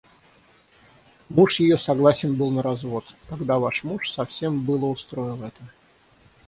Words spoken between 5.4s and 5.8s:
это.